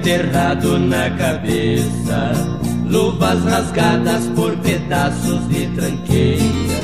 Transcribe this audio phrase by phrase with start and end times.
[0.00, 2.32] Enterrado na cabeça,
[2.88, 6.80] luvas rasgadas por pedaços de tranqueira.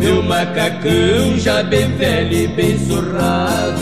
[0.00, 3.80] Meu macacão já bem velho e bem surrado,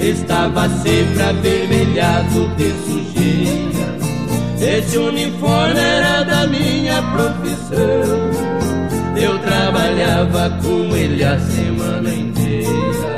[0.00, 3.94] estava sempre avermelhado de sujeira.
[4.78, 8.30] Esse uniforme era da minha profissão,
[9.16, 13.13] eu trabalhava com ele a semana inteira.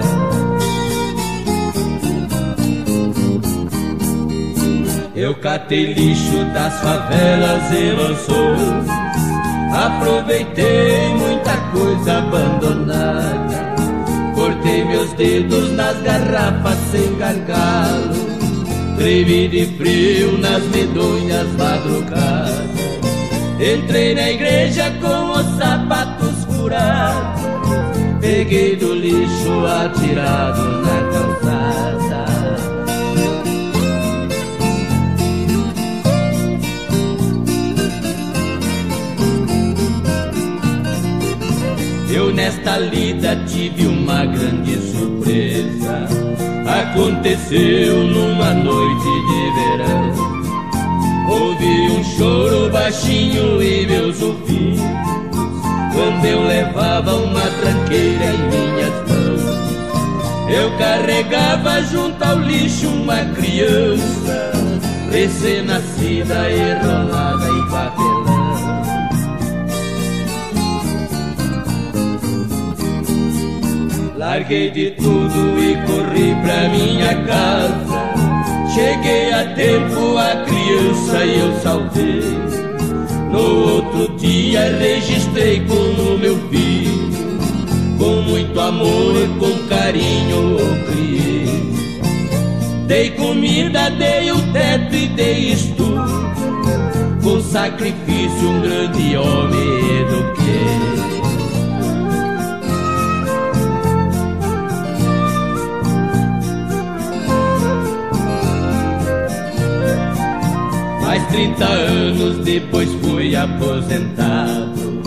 [5.16, 8.96] Eu catei lixo das favelas e mansões
[9.72, 13.74] Aproveitei muita coisa abandonada.
[14.34, 18.14] Cortei meus dedos nas garrafas sem gargalo.
[18.96, 22.66] Tremi de frio nas medonhas madrugadas.
[23.60, 27.42] Entrei na igreja com os sapatos furados.
[28.20, 31.55] Peguei do lixo atirado na calçada
[42.16, 46.08] Eu nesta lida tive uma grande surpresa.
[46.66, 50.14] Aconteceu numa noite de verão.
[51.28, 54.80] Ouvi um choro baixinho em meus ouvidos.
[55.92, 60.48] Quando eu levava uma tranqueira em minhas mãos.
[60.48, 64.52] Eu carregava junto ao lixo uma criança
[65.10, 68.15] recém-nascida, enrolada em papelão.
[74.16, 78.16] Larguei de tudo e corri pra minha casa.
[78.74, 82.22] Cheguei a tempo, a criança eu salvei.
[83.30, 87.10] No outro dia registrei como meu filho.
[87.98, 91.74] Com muito amor e com carinho o criei.
[92.86, 96.32] Dei comida, dei o teto e dei estudo.
[97.22, 101.15] Com sacrifício um grande homem eduquei.
[111.30, 115.02] 30 anos depois fui aposentado.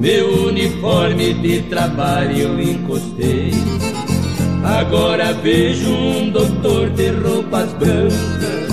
[0.00, 3.52] Meu uniforme de trabalho encostei.
[4.64, 8.68] Agora vejo um doutor de roupas brancas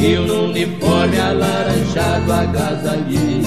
[0.00, 3.42] e um uniforme alaranjado agasalhei.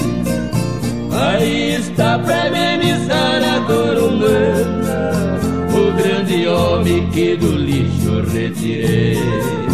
[1.12, 5.40] Aí está pra amenizar a dor humana,
[5.72, 9.73] o grande homem que do lixo retirei.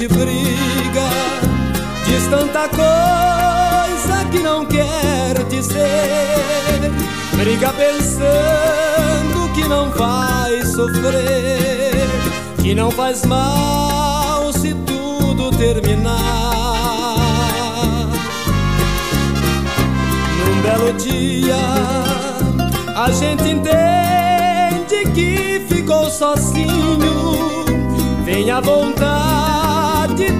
[0.00, 1.08] Gente briga,
[2.06, 6.90] diz tanta coisa que não quer dizer.
[7.36, 12.08] Briga pensando que não vai sofrer,
[12.62, 16.16] que não faz mal se tudo terminar.
[20.38, 21.56] Num belo dia,
[22.96, 27.66] a gente entende que ficou sozinho.
[28.24, 29.69] Vem a vontade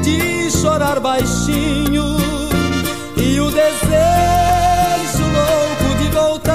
[0.02, 2.16] de chorar baixinho
[3.16, 6.50] e o desejo louco de voltar.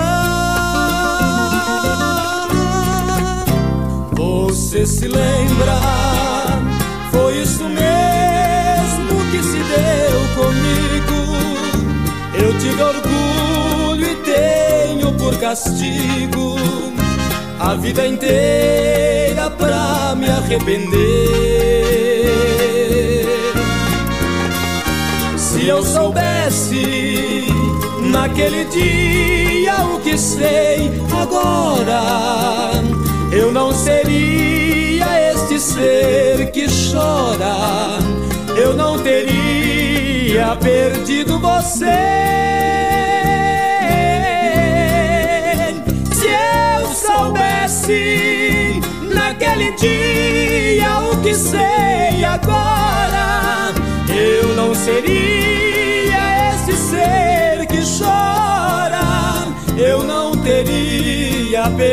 [4.11, 5.79] Você se lembra?
[7.11, 11.19] Foi isso mesmo que se deu comigo.
[12.33, 16.55] Eu tive orgulho e tenho por castigo
[17.59, 22.14] a vida inteira pra me arrepender.
[25.65, 27.47] Se eu soubesse
[28.11, 32.71] naquele dia o que sei agora,
[33.31, 37.97] eu não seria este ser que chora,
[38.55, 41.85] eu não teria perdido você.
[46.93, 48.79] soubesse
[49.11, 53.73] naquele dia o que sei agora,
[54.07, 55.34] eu não seria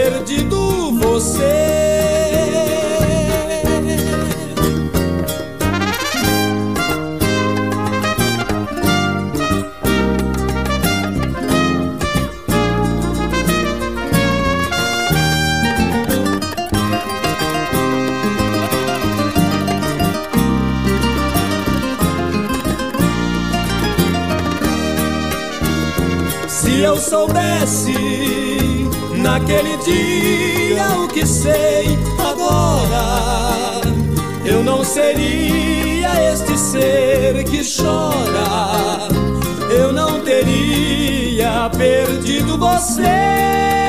[0.02, 1.91] perdido você.
[29.42, 33.80] Naquele dia o que sei agora,
[34.44, 39.08] eu não seria este ser que chora,
[39.70, 43.81] eu não teria perdido você.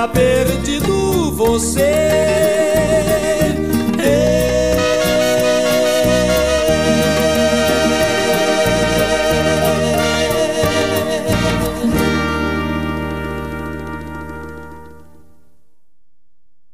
[0.00, 1.80] Teria perdido você.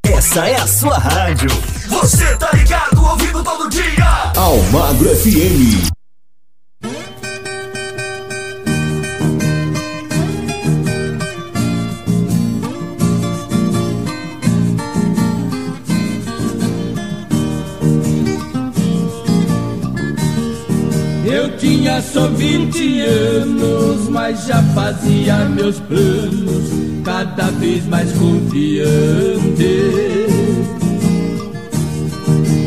[0.04, 1.48] Essa é a sua rádio.
[1.88, 4.32] Você tá ligado, ouvindo todo dia.
[4.36, 5.95] Almagro FM.
[22.16, 26.64] Só 20 anos, mas já fazia meus planos,
[27.04, 28.86] cada vez mais confiante.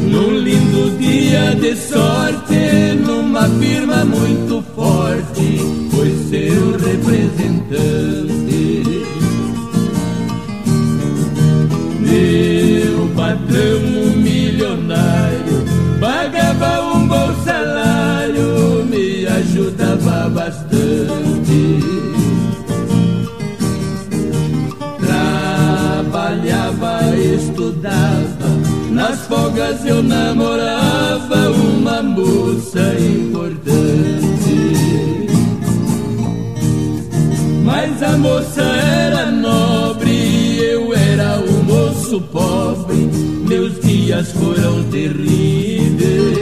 [0.07, 5.57] Num lindo dia de sorte, numa firma muito forte,
[5.89, 8.08] foi seu representante.
[29.69, 33.69] Folgas eu namorava uma moça importante.
[37.63, 43.09] Mas a moça era nobre, eu era um moço pobre,
[43.47, 46.39] meus dias foram terríveis.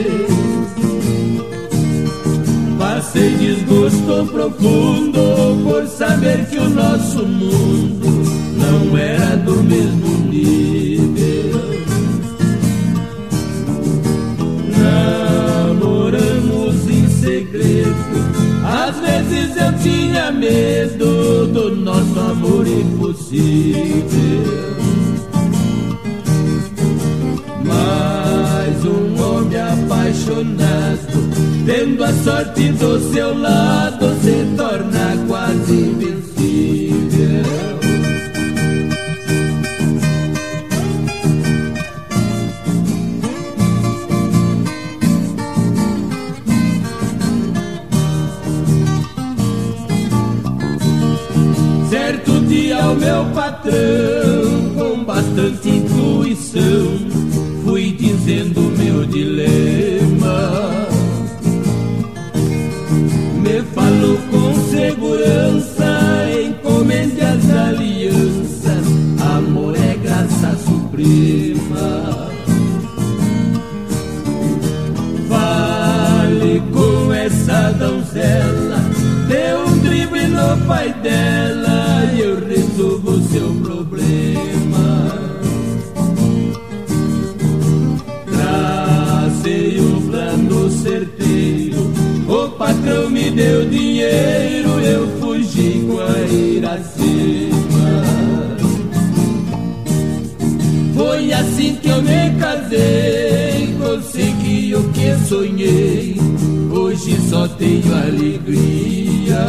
[2.78, 8.22] Passei desgosto profundo por saber que o nosso mundo
[8.56, 10.87] não era do mesmo nível.
[19.08, 24.04] Vezes eu tinha medo do nosso amor impossível.
[27.64, 31.18] Mas um homem apaixonado,
[31.64, 36.87] tendo a sorte do seu lado, se torna quase invencível.
[57.64, 60.86] Fui dizendo meu dilema.
[63.42, 68.86] Me falou com segurança, encomende as alianças,
[69.36, 72.28] amor é graça suprema.
[75.28, 78.80] Fale com essa donzela,
[79.28, 81.67] dê um drible no pai dela
[93.38, 93.78] Tracei o plano
[94.48, 98.02] certeiro, o patrão me deu dinheiro, eu fugi com a Iracema.
[100.94, 106.16] Foi assim que eu me casei, consegui o que sonhei.
[106.72, 109.46] Hoje só tenho alegria.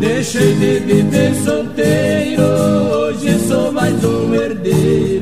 [0.00, 5.19] Deixei de viver solteiro, hoje sou mais um herdeiro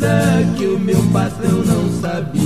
[0.00, 2.40] certeza que o meu patrão não sabia.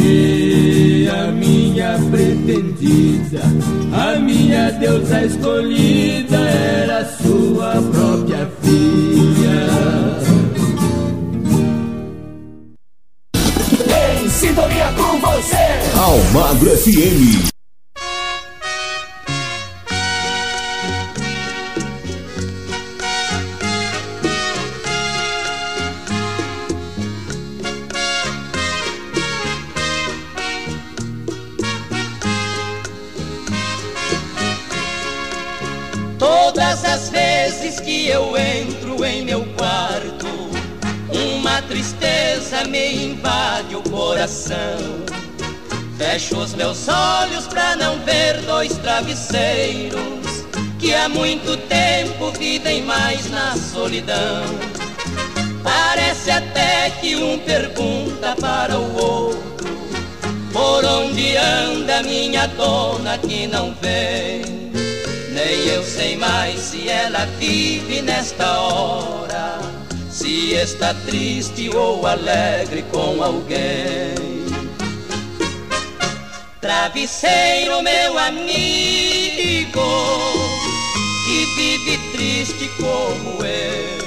[0.00, 3.42] E a minha pretendida,
[3.92, 9.68] a minha deusa escolhida era sua própria filha.
[14.22, 15.98] Em sintonia com você.
[15.98, 17.57] Almagro FM.
[38.58, 40.26] Entro em meu quarto,
[41.12, 44.78] uma tristeza me invade o coração.
[45.96, 50.44] Fecho os meus olhos pra não ver dois travesseiros
[50.78, 54.44] que há muito tempo vivem mais na solidão.
[55.62, 59.78] Parece até que um pergunta para o outro:
[60.52, 64.57] Por onde anda minha dona que não vem?
[65.38, 69.60] Nem eu sei mais se ela vive nesta hora,
[70.10, 74.16] se está triste ou alegre com alguém.
[76.60, 78.50] Travesseiro, meu amigo,
[81.24, 83.98] que vive triste como eu.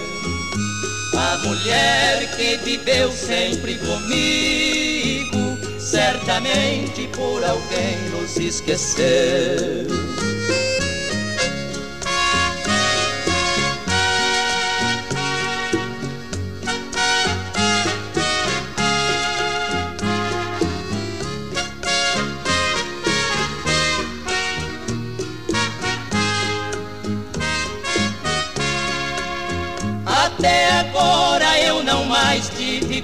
[1.17, 10.20] A mulher que viveu sempre comigo, certamente por alguém nos esqueceu.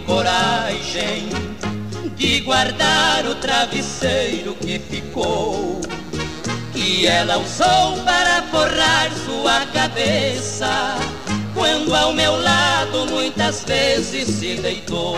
[0.05, 1.29] Coragem
[2.15, 5.81] de guardar o travesseiro que ficou,
[6.73, 10.95] que ela usou para forrar sua cabeça,
[11.53, 15.17] quando ao meu lado muitas vezes se deitou.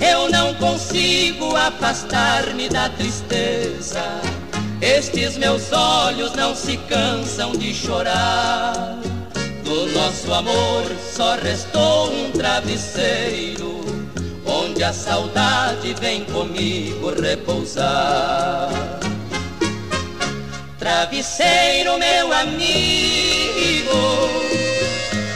[0.00, 4.02] Eu não consigo afastar-me da tristeza.
[4.80, 8.98] Estes meus olhos não se cansam de chorar.
[9.70, 10.84] Do nosso amor
[11.14, 13.84] só restou um travesseiro,
[14.44, 18.68] onde a saudade vem comigo repousar.
[20.76, 22.68] Travesseiro, meu amigo,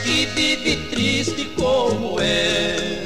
[0.03, 3.05] que vive triste como eu.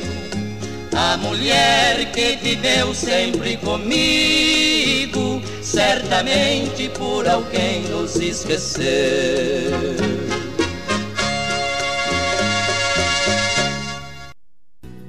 [0.97, 9.99] A mulher que viveu sempre comigo, certamente por alguém nos esqueceu.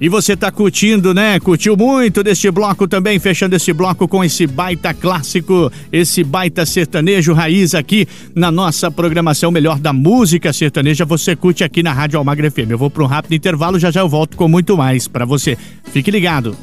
[0.01, 1.39] E você tá curtindo, né?
[1.39, 7.34] Curtiu muito deste bloco também, fechando esse bloco com esse baita clássico, esse baita sertanejo
[7.34, 11.03] raiz aqui na nossa programação Melhor da Música Sertaneja.
[11.03, 12.70] Você curte aqui na Rádio Almagra FM.
[12.70, 15.58] Eu vou para um rápido intervalo, já já eu volto com muito mais para você.
[15.91, 16.56] Fique ligado.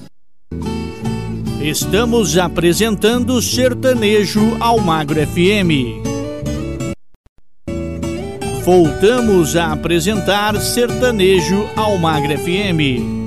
[1.60, 6.06] Estamos apresentando Sertanejo Almagro FM.
[8.64, 13.25] Voltamos a apresentar Sertanejo Almagra FM.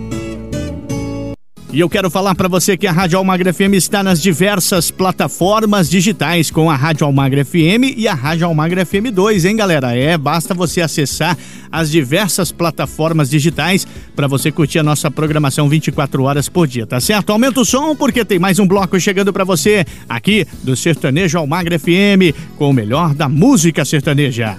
[1.72, 5.88] E eu quero falar para você que a Rádio Almagra FM está nas diversas plataformas
[5.88, 9.96] digitais com a Rádio Almagra FM e a Rádio Almagra FM 2, hein, galera?
[9.96, 11.38] É, basta você acessar
[11.72, 13.86] as diversas plataformas digitais
[14.16, 17.32] para você curtir a nossa programação 24 horas por dia, tá certo?
[17.32, 21.78] Aumenta o som porque tem mais um bloco chegando para você aqui do Sertanejo Almagra
[21.78, 24.58] FM com o melhor da música sertaneja.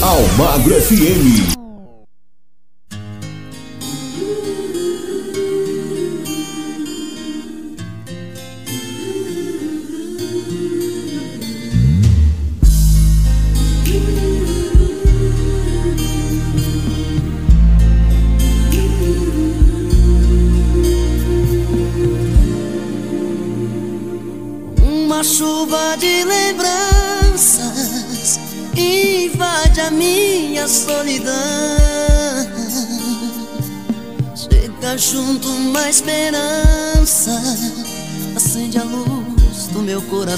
[0.00, 1.53] Almagro FM.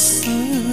[0.06, 0.65] Meu coração.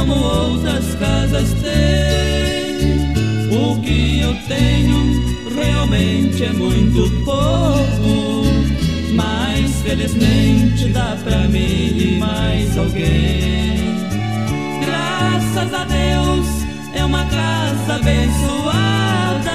[0.00, 3.12] como outras casas têm.
[3.52, 8.44] O que eu tenho realmente é muito pouco,
[9.12, 14.00] mas felizmente dá pra mim e mais alguém.
[14.86, 16.46] Graças a Deus
[16.94, 19.50] é uma casa abençoada.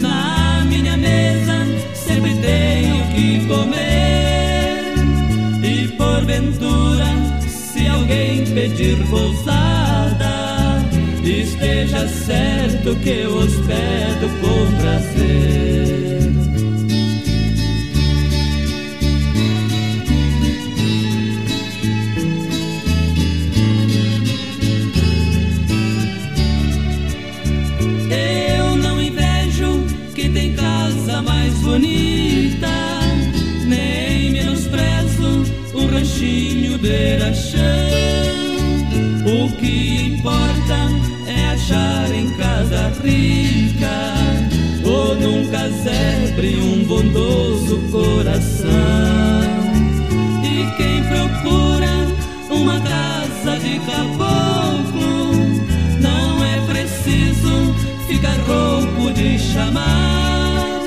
[0.00, 3.89] Na minha mesa sempre tenho que comer.
[8.54, 10.82] pedir pousada,
[11.24, 16.09] esteja certo que eu hospedo com prazer.
[41.70, 43.86] achar em casa rica
[44.84, 48.70] ou num casebre um bondoso coração.
[50.42, 52.08] E quem procura
[52.50, 55.32] uma casa de caboclo
[56.00, 57.74] não é preciso
[58.08, 60.80] ficar rouco de chamar.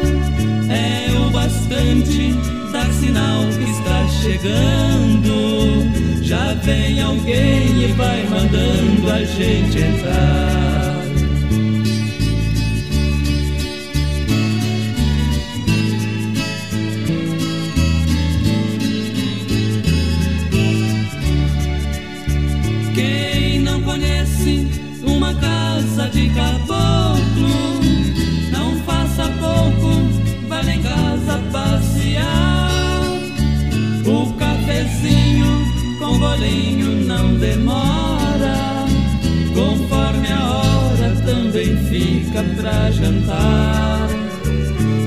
[0.70, 2.34] É o bastante
[2.74, 5.34] dar sinal que está chegando.
[6.22, 10.73] Já vem alguém e vai mandando a gente entrar.
[36.44, 38.86] carinho não demora,
[39.56, 44.10] conforme a hora também fica pra jantar.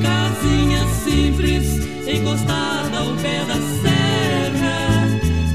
[0.02, 5.06] Casinha simples, encostada ao pé da serra.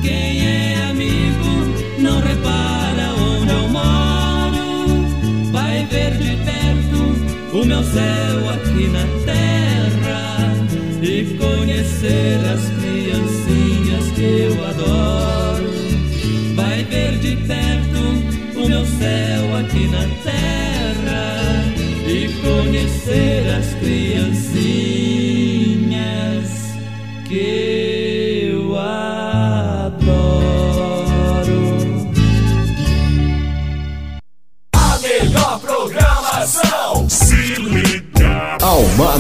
[0.03, 5.51] Quem é amigo não repara onde eu moro.
[5.51, 10.53] Vai ver de perto o meu céu aqui na terra
[11.01, 15.40] e conhecer as criancinhas que eu adoro.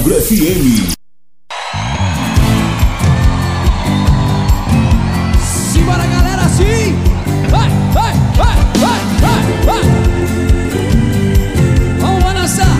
[0.01, 0.95] Agro FM.
[5.39, 6.95] Simbora, galera, sim!
[7.51, 9.83] Vai, vai, vai, vai, vai, vai!
[11.99, 12.77] Vamos balançar!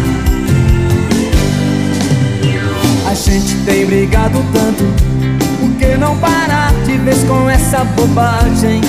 [3.08, 4.84] A gente tem brigado tanto,
[5.60, 8.82] por que não parar de vez com essa bobagem?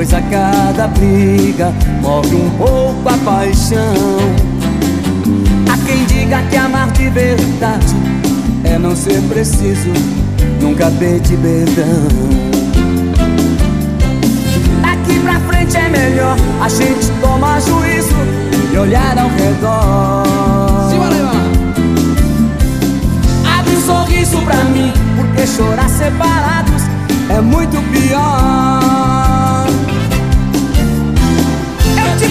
[0.00, 4.16] Pois a cada briga morre um pouco a paixão.
[5.70, 7.94] Há quem diga que amar de verdade
[8.64, 9.92] É não ser preciso
[10.58, 12.08] nunca pedir perdão.
[14.80, 18.16] Daqui pra frente é melhor a gente tomar juízo
[18.72, 20.24] E olhar ao redor.
[23.58, 26.84] Abre um sorriso pra mim Porque chorar separados
[27.28, 28.99] é muito pior.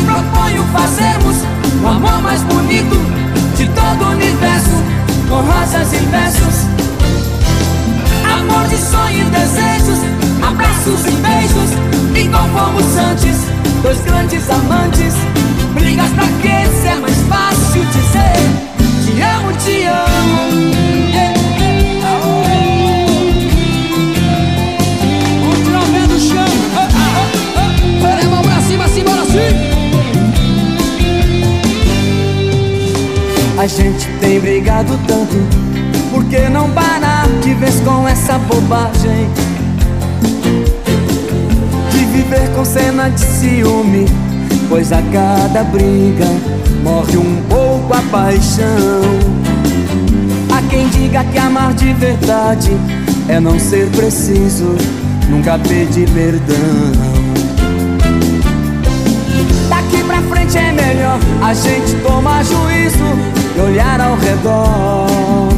[0.09, 1.37] proponho fazermos
[1.83, 2.97] o amor mais bonito
[3.55, 4.83] de todo o universo,
[5.27, 6.65] com rosas e versos.
[8.25, 9.99] Amor de sonho e desejos,
[10.41, 11.71] abraços e beijos,
[12.15, 12.79] e como
[13.11, 13.37] antes,
[13.83, 15.13] dois grandes amantes.
[15.75, 16.67] Brigas pra quê?
[16.81, 20.78] Se é mais fácil dizer: Te amo, te amo.
[33.59, 35.35] A gente tem brigado tanto,
[36.11, 39.29] por que não parar de vez com essa bobagem?
[41.91, 44.05] De viver com cena de ciúme,
[44.69, 46.25] pois a cada briga
[46.85, 49.01] morre um pouco a paixão.
[50.55, 52.71] Há quem diga que amar de verdade
[53.27, 54.73] é não ser preciso,
[55.27, 56.93] nunca pedir perdão.
[59.67, 65.49] Daqui pra frente é melhor a gente tomar juízo e olhar ao redor.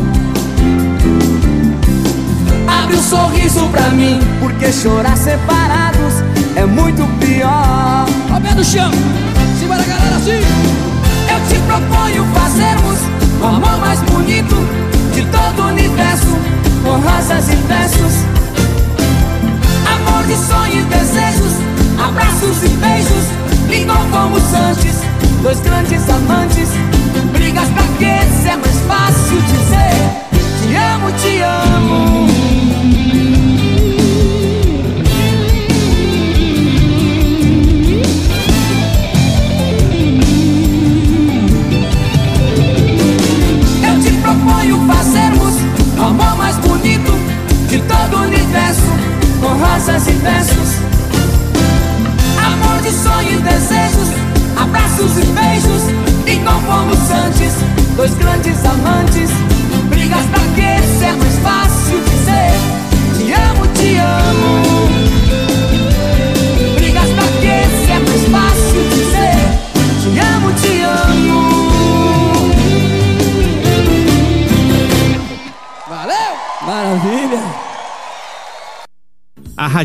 [2.67, 6.23] Abre um sorriso pra mim, porque chorar separados
[6.55, 8.05] é muito pior.
[8.31, 8.91] Ó, pé no chão,
[9.59, 10.41] simbora galera assim.
[11.29, 12.97] Eu te proponho fazermos
[13.39, 14.55] o amor mais bonito
[15.13, 16.37] de todo o universo,
[16.83, 18.13] com rosas e versos.
[19.85, 21.53] Amor de sonho e desejos,
[22.03, 23.25] abraços e beijos,
[23.69, 24.95] ligam como antes,
[25.43, 26.69] dois grandes amantes.
[27.51, 28.25] Brigas pra quê?
[28.41, 29.91] Se é mais fácil dizer:
[30.61, 32.80] Te amo, te amo.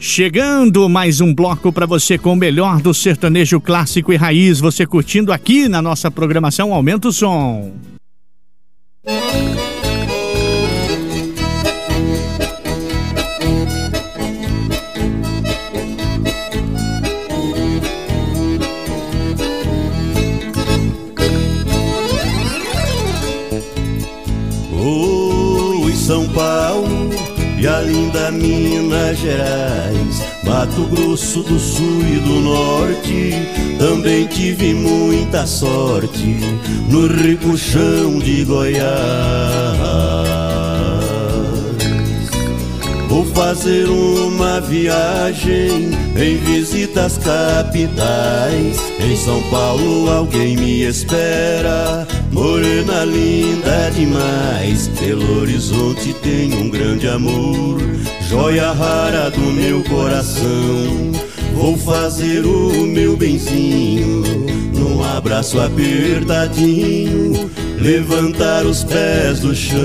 [0.00, 4.86] Chegando mais um bloco para você com o melhor do sertanejo clássico e raiz, você
[4.86, 7.72] curtindo aqui na nossa programação Aumenta o Som.
[28.30, 33.32] Minas Gerais, Mato Grosso do Sul e do Norte.
[33.78, 36.38] Também tive muita sorte
[36.88, 38.88] no rico chão de Goiás.
[43.08, 48.78] Vou fazer uma viagem em visitas capitais.
[49.00, 52.06] Em São Paulo alguém me espera.
[52.30, 54.88] Morena linda demais.
[54.88, 57.80] Belo Horizonte tem um grande amor.
[58.28, 61.10] Joia rara do meu coração.
[61.54, 64.22] Vou fazer o meu benzinho
[64.74, 67.50] num abraço apertadinho.
[67.80, 69.78] Levantar os pés do chão.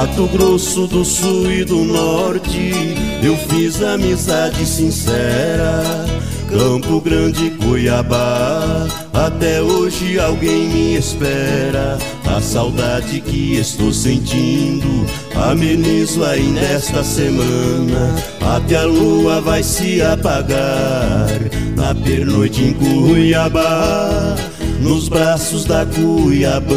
[0.00, 2.72] Mato Grosso do Sul e do Norte,
[3.22, 6.06] eu fiz amizade sincera.
[6.48, 11.98] Campo Grande, Cuiabá, até hoje alguém me espera.
[12.24, 18.14] A saudade que estou sentindo, amenizo aí nesta semana.
[18.40, 21.28] Até a lua vai se apagar,
[21.76, 24.34] na pernoite em Cuiabá,
[24.80, 26.70] nos braços da Cuiabana.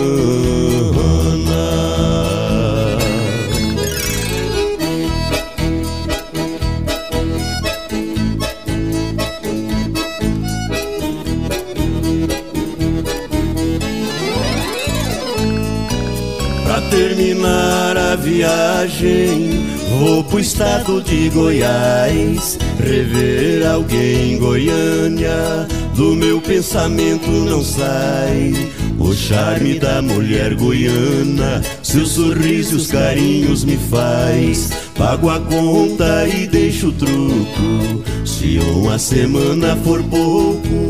[18.23, 19.65] Viagem,
[19.99, 22.57] vou pro estado de Goiás.
[22.79, 28.53] Rever alguém em Goiânia, do meu pensamento não sai.
[28.97, 34.71] O charme da mulher goiana, seu sorriso e os carinhos me faz.
[34.97, 38.03] Pago a conta e deixo o truco.
[38.25, 40.89] Se uma semana for pouco,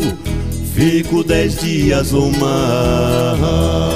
[0.76, 3.93] fico dez dias ou mais.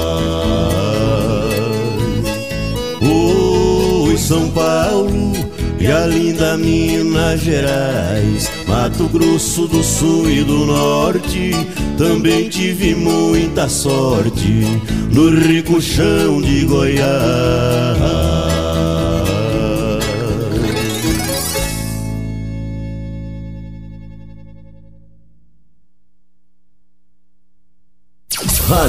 [4.28, 5.32] São Paulo
[5.80, 11.52] e a linda Minas Gerais, Mato Grosso do Sul e do Norte.
[11.96, 14.66] Também tive muita sorte
[15.10, 18.57] no rico chão de Goiás.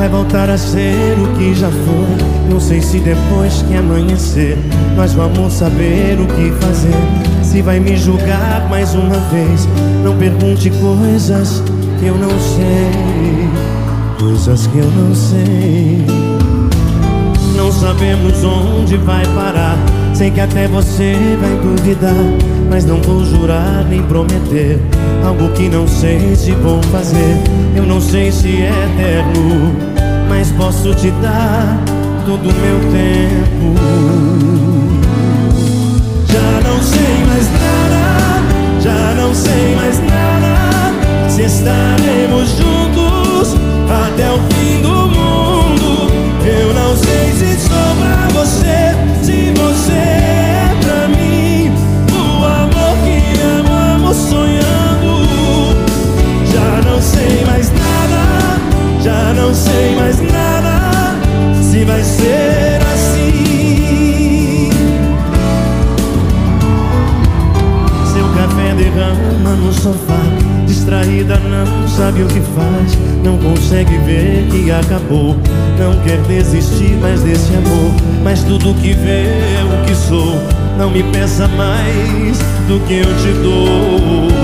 [0.00, 2.50] Vai voltar a ser o que já foi.
[2.50, 4.56] Não sei se depois que amanhecer
[4.96, 6.94] nós vamos saber o que fazer.
[7.42, 9.68] Se vai me julgar mais uma vez,
[10.02, 11.62] não pergunte coisas
[11.98, 13.50] que eu não sei.
[14.18, 16.06] Coisas que eu não sei.
[17.54, 19.76] Não sabemos onde vai parar.
[20.14, 22.59] Sei que até você vai duvidar.
[22.70, 24.78] Mas não vou jurar nem prometer
[25.26, 27.36] algo que não sei se vou fazer.
[27.74, 29.74] Eu não sei se é eterno,
[30.28, 31.82] mas posso te dar
[32.24, 33.74] todo o meu tempo.
[36.32, 41.28] Já não sei mais nada, já não sei mais nada.
[41.28, 43.56] Se estaremos juntos
[43.90, 44.99] até o fim do
[59.70, 61.14] sei mais nada.
[61.62, 62.80] Se vai ser
[68.80, 70.20] derrama no sofá
[70.66, 75.36] Distraída não sabe o que faz Não consegue ver que acabou.
[75.78, 77.92] Não quer desistir mais desse amor
[78.22, 80.38] Mas tudo que vê é o que sou.
[80.78, 84.39] Não me peça mais do que eu te dou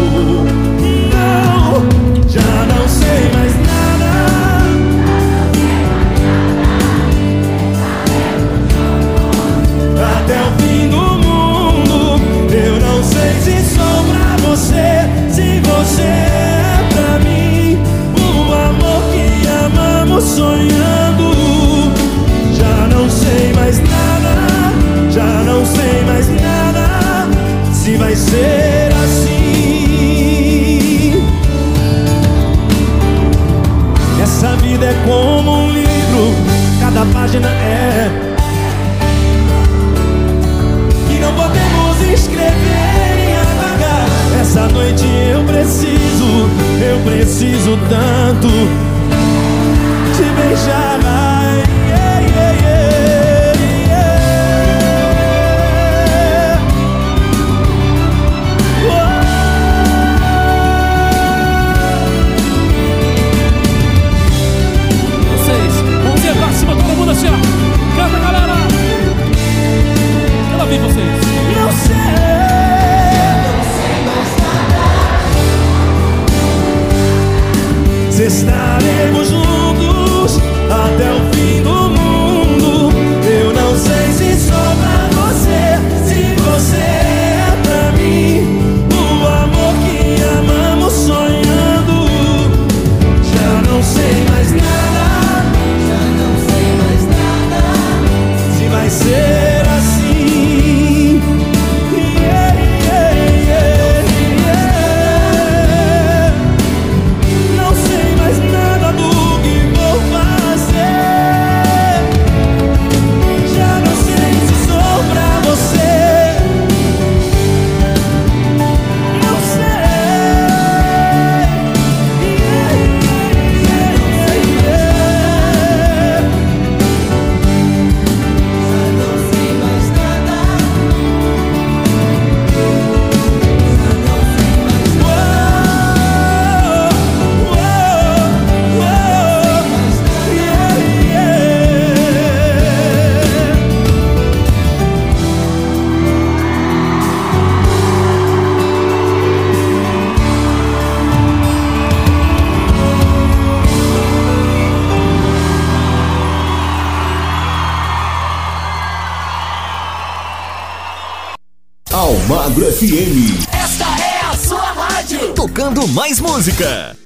[162.29, 163.39] Almagro FM.
[163.53, 165.33] Esta é a sua rádio.
[165.35, 166.97] Tocando mais música.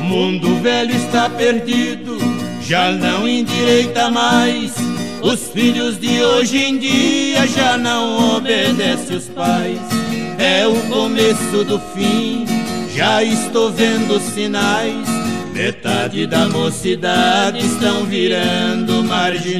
[0.00, 2.16] Mundo velho está perdido,
[2.62, 4.72] já não endireita mais.
[5.20, 9.78] Os filhos de hoje em dia já não obedecem os pais.
[10.38, 12.46] É o começo do fim,
[12.94, 15.17] já estou vendo sinais
[15.58, 19.58] Metade da mocidade estão virando marginais.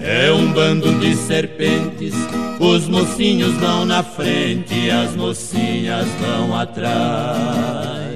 [0.00, 2.14] É um bando de serpentes,
[2.60, 8.14] os mocinhos vão na frente e as mocinhas vão atrás.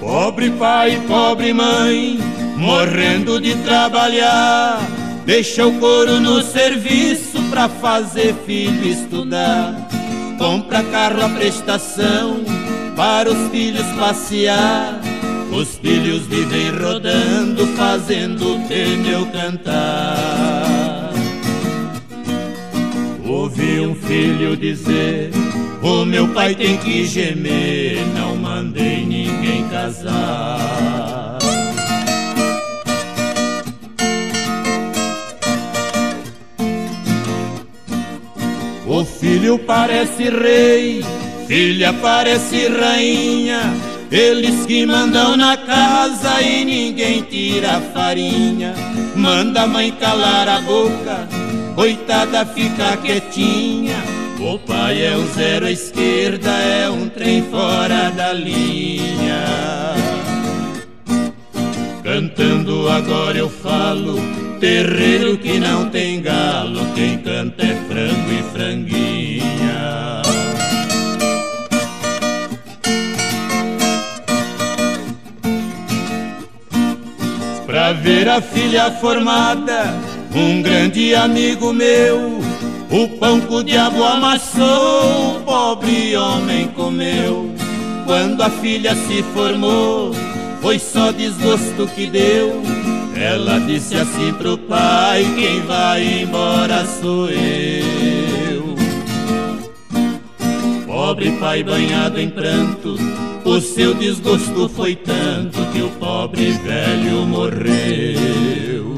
[0.00, 2.18] Pobre pai, pobre mãe,
[2.56, 4.80] morrendo de trabalhar,
[5.24, 9.88] deixa o couro no serviço pra fazer filho estudar.
[10.38, 12.42] Compra carro à prestação
[12.96, 15.00] para os filhos passear.
[15.52, 21.12] Os filhos vivem rodando, fazendo o pneu cantar.
[23.24, 25.30] Ouvi um filho dizer:
[25.82, 31.31] O meu pai tem que gemer, não mandei ninguém casar.
[39.02, 41.04] O filho parece rei
[41.48, 43.74] Filha parece rainha,
[44.12, 48.72] eles que mandam na casa e ninguém tira a farinha.
[49.16, 51.28] Manda a mãe calar a boca,
[51.74, 53.96] coitada fica quietinha.
[54.38, 59.44] O pai é um zero à esquerda, é um trem fora da linha.
[62.04, 64.14] Cantando agora eu falo,
[64.62, 70.22] terreiro que não tem galo, quem canta é frango e franguinha.
[77.66, 79.92] Pra ver a filha formada,
[80.32, 82.38] um grande amigo meu,
[82.88, 87.52] o pão que o diabo amassou, o pobre homem comeu.
[88.06, 90.14] Quando a filha se formou,
[90.60, 92.62] foi só desgosto que deu.
[93.22, 98.74] Ela disse assim pro pai: Quem vai embora sou eu.
[100.84, 102.96] Pobre pai banhado em pranto,
[103.44, 108.92] o seu desgosto foi tanto que o pobre velho morreu.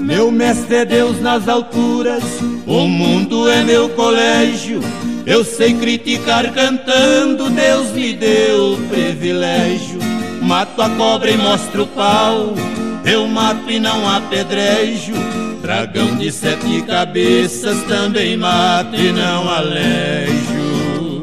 [0.00, 2.22] Meu mestre é Deus nas alturas,
[2.66, 4.82] o mundo é meu colégio.
[5.26, 9.98] Eu sei criticar cantando, Deus me deu privilégio.
[10.42, 12.54] Mato a cobra e mostro o pau,
[13.06, 15.14] eu mato e não apedrejo.
[15.62, 21.22] Dragão de sete cabeças também mato e não alejo.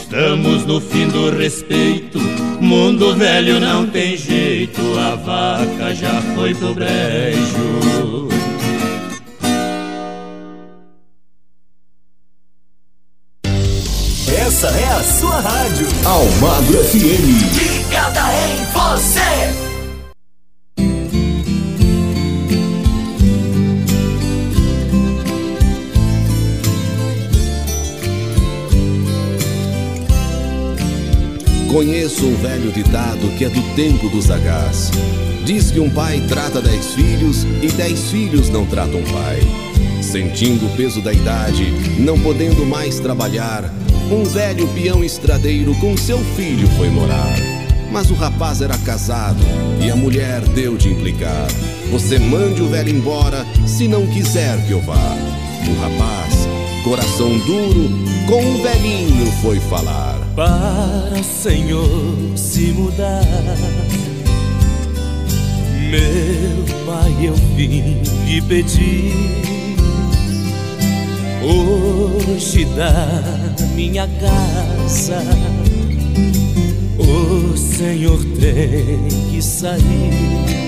[0.00, 2.20] Estamos no fim do respeito,
[2.60, 8.28] mundo velho não tem jeito, a vaca já foi pro brejo.
[14.58, 15.86] Essa é a sua rádio.
[16.04, 16.98] Almagro FM.
[17.54, 19.20] Ligada em você.
[31.72, 34.90] Conheço um velho ditado que é do tempo dos sagaz.
[35.48, 39.40] Diz que um pai trata dez filhos e dez filhos não tratam pai.
[40.02, 43.64] Sentindo o peso da idade, não podendo mais trabalhar,
[44.12, 47.34] um velho peão estradeiro com seu filho foi morar.
[47.90, 49.42] Mas o rapaz era casado
[49.82, 51.48] e a mulher deu de implicar.
[51.90, 55.16] Você mande o velho embora se não quiser que eu vá.
[55.66, 56.46] O rapaz,
[56.84, 57.88] coração duro,
[58.26, 60.18] com o velhinho foi falar.
[60.36, 63.24] Para o Senhor se mudar,
[65.88, 69.12] meu pai, eu vim lhe pedir.
[71.42, 73.18] Hoje da
[73.74, 75.22] minha casa,
[76.98, 80.58] o Senhor tem que sair.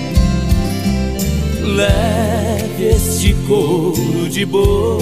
[1.63, 5.01] Leve este couro de boi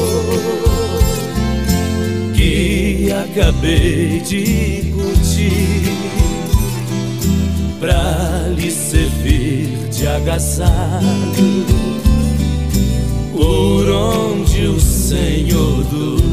[2.36, 6.39] que acabei de curtir
[7.80, 11.65] pra lhe servir de agasalho
[13.32, 16.28] por onde o Senhor dormir.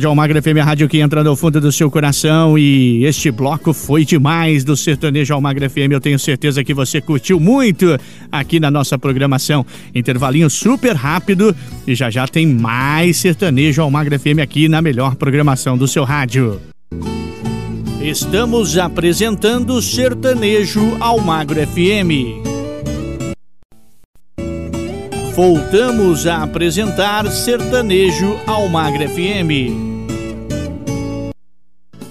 [0.00, 3.74] Rádio Almagra FM, a rádio que entra no fundo do seu coração e este bloco
[3.74, 5.92] foi demais do Sertanejo Almagra FM.
[5.92, 7.84] Eu tenho certeza que você curtiu muito
[8.32, 9.66] aqui na nossa programação.
[9.94, 11.54] Intervalinho super rápido
[11.86, 16.58] e já já tem mais Sertanejo Almagra FM aqui na melhor programação do seu rádio.
[18.00, 22.40] Estamos apresentando Sertanejo Almagro FM.
[25.34, 29.89] Voltamos a apresentar Sertanejo Almagra FM.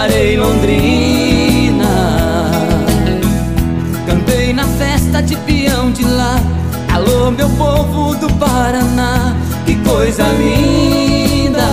[0.00, 1.84] Parei Londrina.
[4.06, 6.40] Cantei na festa de peão de lá,
[6.94, 9.36] alô meu povo do Paraná,
[9.66, 11.68] que coisa linda.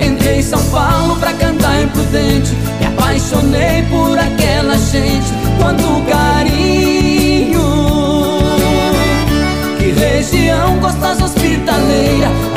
[0.00, 7.60] Entrei em São Paulo pra cantar imprudente, me apaixonei por aquela gente, quanto carinho.
[9.78, 12.55] Que região gostosa hospitaleira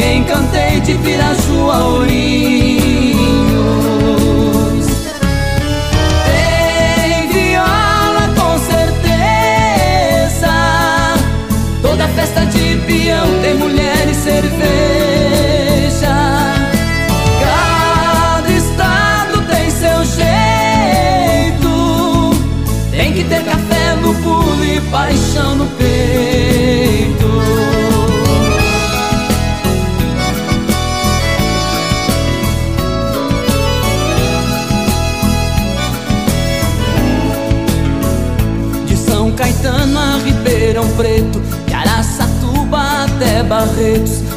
[0.00, 2.69] Me encantei de Pirajua Ourinhos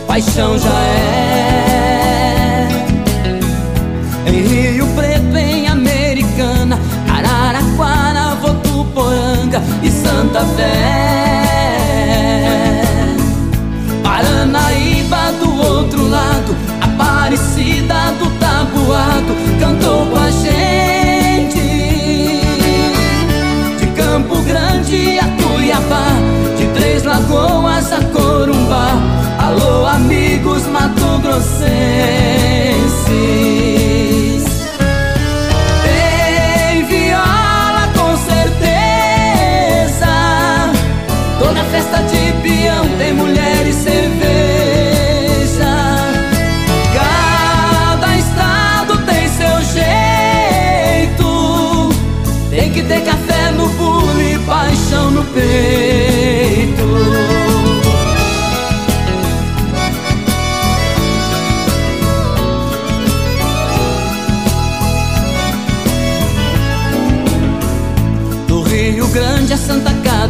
[0.08, 2.68] Paixão já é.
[4.26, 6.80] Em Rio Preto, em Americana
[7.10, 11.44] Araraquara, Votuporanga e Santa Fé.
[14.02, 16.43] Paranaíba do outro lado
[31.34, 33.53] mato-grossenses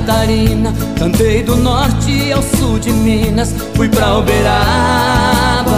[0.06, 5.74] Catarina Cantei do norte ao sul de Minas Fui pra Uberaba.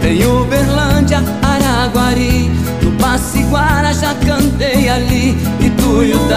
[0.00, 2.50] Tem Uberlândia, Araguari
[2.82, 2.90] No
[3.48, 6.32] Guara já cantei ali Ituiutaba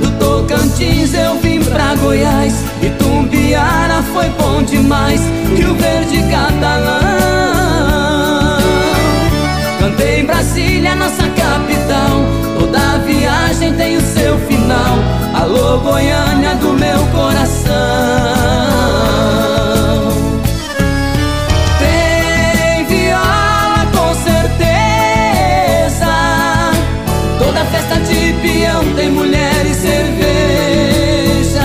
[0.00, 5.20] Do Tocantins eu vim pra Goiás Itumbiara foi bom demais
[5.56, 7.00] Rio Verde Catalã.
[9.78, 11.25] Cantei Brasília, nossa
[13.56, 14.98] viagem tem o seu final.
[15.34, 17.72] Alô Goiânia do meu coração.
[21.78, 24.52] Tem viola com certeza.
[27.38, 31.60] Toda festa de peão tem mulher e cerveja.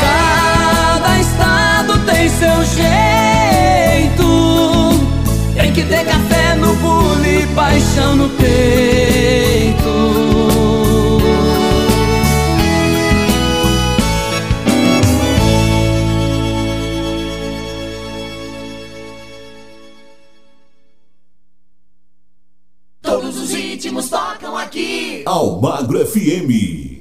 [0.00, 4.28] Cada estado tem seu jeito.
[5.54, 8.77] Tem que ter café no bule, paixão no peito.
[25.28, 26.97] Almagro FM.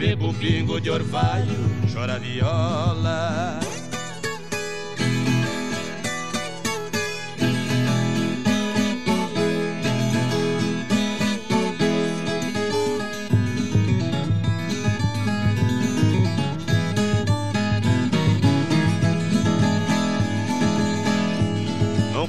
[0.00, 1.60] Bebo pingo de orvalho,
[1.92, 3.60] chora viola.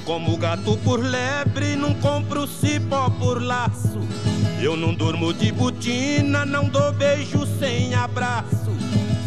[0.04, 1.51] como gato por lebre,
[4.62, 8.70] Eu não durmo de botina, não dou beijo sem abraço.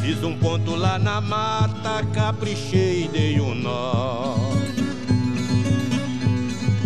[0.00, 4.36] Fiz um ponto lá na mata, caprichei e dei um nó.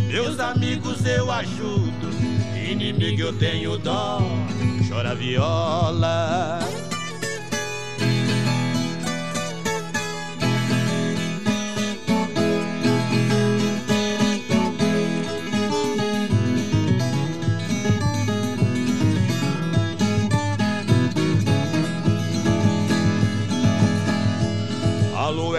[0.06, 2.08] Meus amigos eu ajudo,
[2.56, 4.22] inimigo eu tenho dó.
[4.88, 6.60] Chora viola.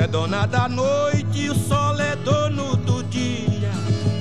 [0.09, 3.71] Dona da noite o sol é dono do dia.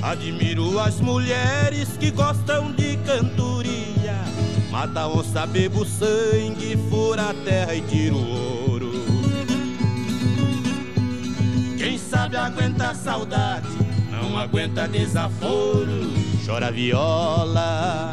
[0.02, 4.22] Admiro as mulheres que gostam de cantoria.
[4.70, 8.92] Mata onça, bebo sangue, fura a terra e tira o ouro.
[11.78, 13.68] Quem sabe aguenta a saudade,
[14.10, 16.12] não aguenta desaforo.
[16.44, 18.12] Chora viola.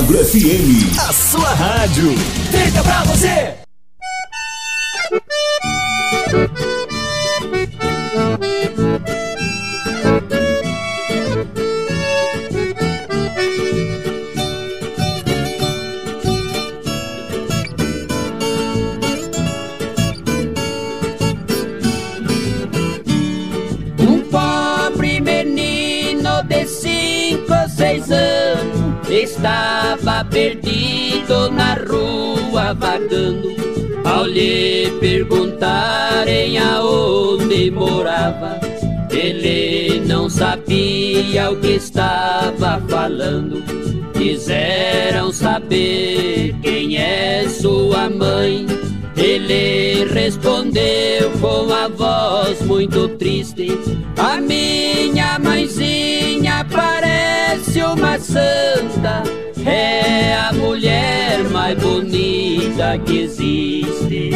[0.00, 2.14] Almagro FM, a sua rádio.
[2.50, 3.59] Fica pra você!
[32.90, 33.48] Rua vagando.
[34.04, 38.58] Ao lhe perguntarem aonde morava,
[39.10, 43.62] ele não sabia o que estava falando.
[44.14, 48.66] Quiseram saber quem é sua mãe.
[49.16, 53.68] Ele respondeu com a voz muito triste:
[54.16, 59.22] A minha mãezinha parece uma santa,
[59.70, 64.30] é a mulher mais bonita que existe.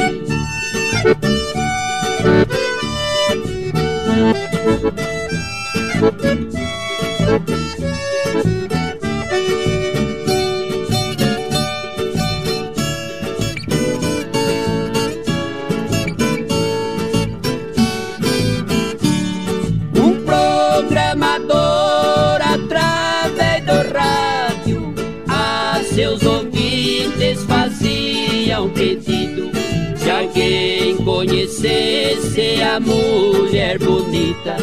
[31.65, 34.57] Conhecesse a mulher bonita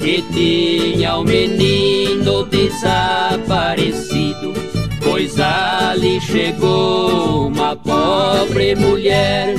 [0.00, 4.52] que tinha o menino desaparecido.
[5.02, 9.54] Pois ali chegou uma pobre mulher.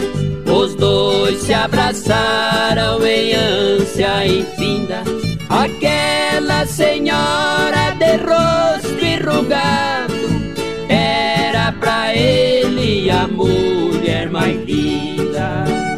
[0.46, 5.04] Os dois se abraçaram em ânsia infinda.
[5.50, 10.14] Aquela senhora de rosto enrugado
[10.90, 15.89] era pra ele a mulher mais linda.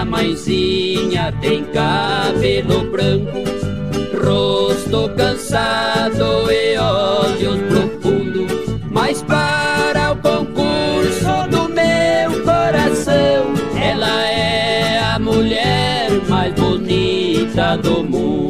[0.00, 3.44] Minha mãezinha tem cabelo branco,
[4.24, 8.52] rosto cansado e olhos profundos.
[8.90, 18.49] Mas para o concurso do meu coração, ela é a mulher mais bonita do mundo.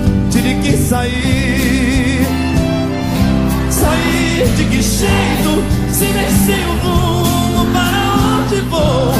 [0.31, 2.25] tive que sair.
[3.69, 5.63] Sair de que jeito?
[5.91, 9.13] Se nem o rumo para onde vou.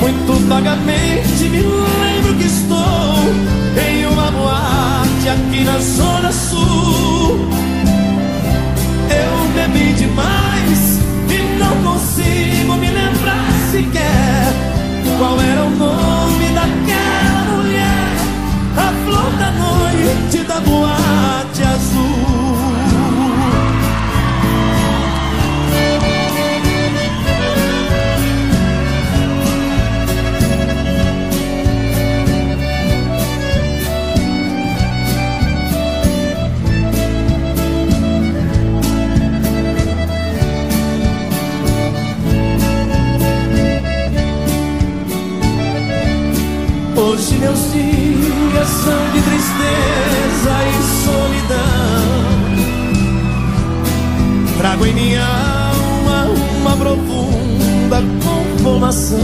[0.00, 3.14] Muito vagamente me lembro que estou
[3.88, 7.48] em uma boate aqui na Zona Sul.
[9.10, 10.98] Eu bebi demais
[11.30, 14.52] e não consigo me lembrar sequer
[15.18, 17.07] qual era o nome daquela
[19.18, 22.18] calor da noite da boate azul.
[46.96, 47.97] Hoje eu sinto
[48.64, 51.58] são de tristeza e solidão.
[54.58, 56.26] Trago em minha alma
[56.60, 59.18] uma profunda conformação.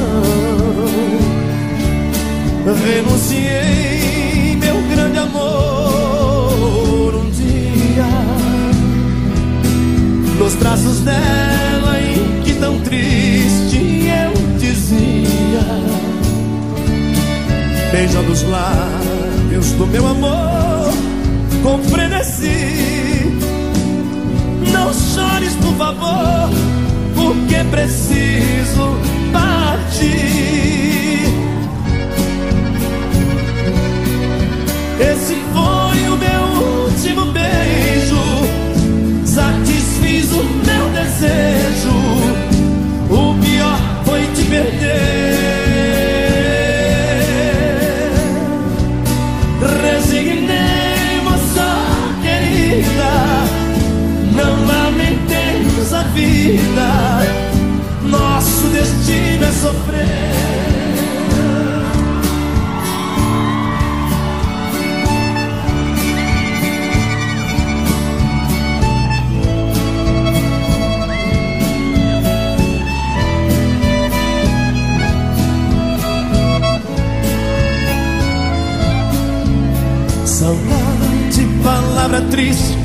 [2.85, 8.07] Renunciei meu grande amor um dia
[10.39, 15.67] nos traços dela em que tão triste eu dizia,
[17.93, 19.24] beijando os lábios
[19.61, 20.93] do meu amor
[21.63, 23.39] com frenesi.
[24.73, 26.51] Não chores, por favor,
[27.15, 28.97] porque preciso
[29.33, 30.15] partir.
[35.01, 36.43] Esse foi o meu
[36.87, 38.19] último beijo.
[39.25, 41.95] Satisfiz o meu desejo.
[43.09, 45.24] O pior foi te perder.
[59.65, 60.05] Sofrer.
[80.27, 82.77] Saudade, palavra triste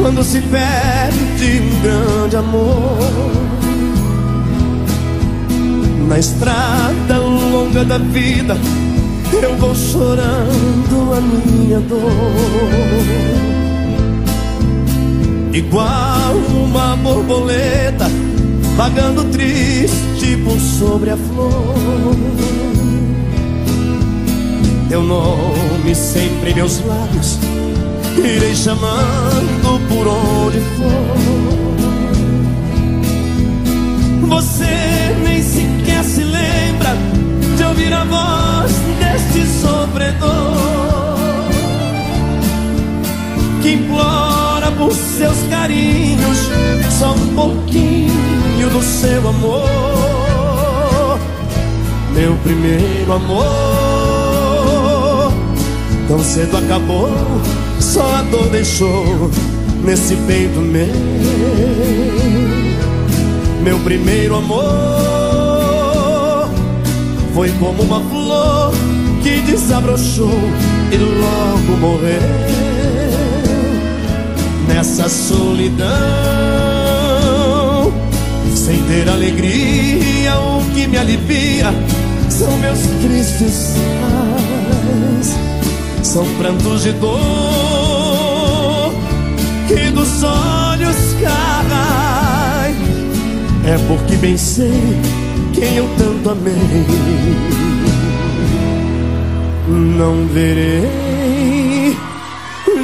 [0.00, 3.69] quando se perde um grande amor.
[6.10, 8.56] Na estrada longa da vida,
[9.40, 12.00] eu vou chorando a minha dor.
[15.52, 16.34] Igual
[16.64, 18.10] uma borboleta
[18.76, 22.16] vagando triste por sobre a flor.
[24.88, 27.38] Teu nome sempre em meus lábios
[28.18, 31.69] Irei chamando por onde for
[34.30, 34.64] Você
[35.24, 36.96] nem sequer se lembra
[37.56, 40.28] De ouvir a voz deste sofredor
[43.60, 46.38] Que implora por seus carinhos
[46.96, 51.18] Só um pouquinho do seu amor
[52.14, 53.90] Meu primeiro amor
[56.10, 57.08] Tão cedo acabou,
[57.78, 59.30] só a dor deixou
[59.84, 62.19] nesse peito meu.
[63.62, 64.64] Meu primeiro amor
[67.34, 68.72] foi como uma flor
[69.22, 70.40] que desabrochou
[70.90, 72.20] e logo morreu.
[74.68, 75.88] Nessa solidão,
[78.54, 81.74] sem ter alegria, o que me alivia
[82.28, 83.74] são meus tristes
[86.02, 87.20] são prantos de dor
[89.68, 90.59] que dos olhos
[93.70, 94.82] É porque bem sei
[95.54, 96.54] quem eu tanto amei.
[99.68, 101.96] Não verei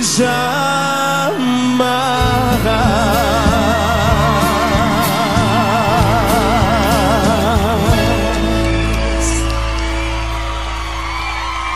[0.01, 0.47] jamais.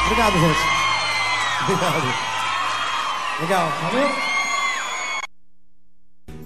[0.06, 0.60] Obrigado, gente.
[1.64, 2.14] Obrigado.
[3.40, 4.29] Legal, valeu?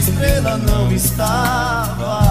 [0.00, 2.29] Estrela não estava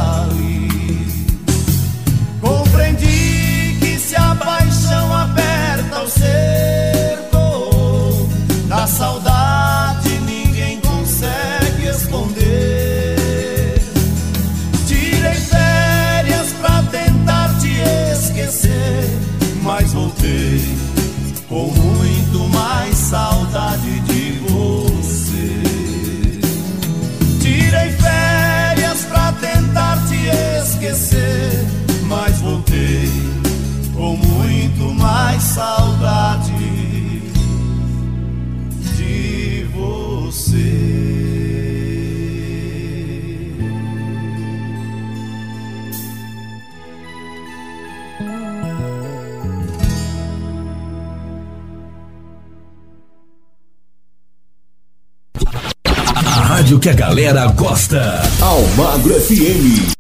[56.69, 58.21] rádio que a galera gosta.
[58.41, 59.98] Almagro FM.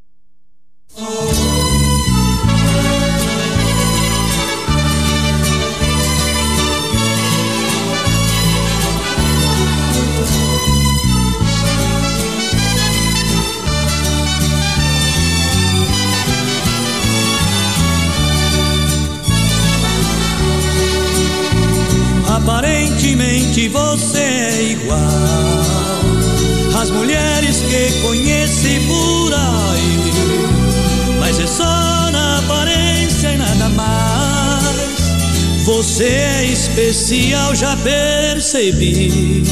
[38.49, 39.43] Percebi.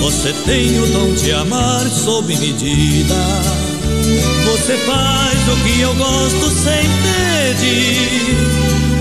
[0.00, 3.14] Você tem o dom de amar sob medida.
[4.46, 8.38] Você faz o que eu gosto sem pedir.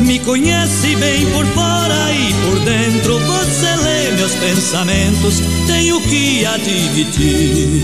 [0.06, 3.20] Me conhece bem por fora e por dentro.
[3.20, 7.82] Você lê meus pensamentos, tenho que admitir.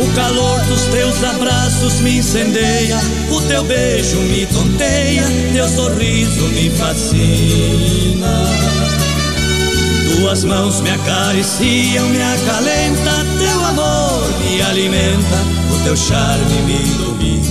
[0.00, 3.00] O calor dos teus abraços me incendeia,
[3.32, 8.48] o teu beijo me tonteia, teu sorriso me fascina.
[10.16, 15.36] Tuas mãos me acariciam, me acalenta, teu amor me alimenta,
[15.72, 17.47] o teu charme me ilumina.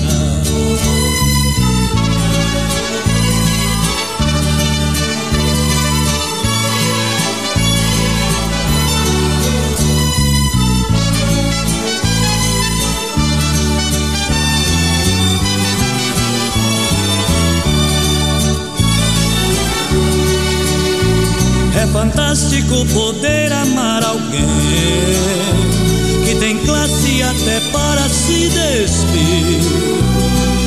[22.28, 24.46] Fantástico poder amar alguém
[26.26, 29.62] que tem classe até para se despir,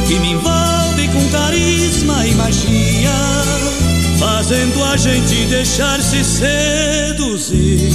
[0.08, 3.12] que me envolve com carisma e magia,
[4.18, 7.90] fazendo a gente deixar-se seduzir.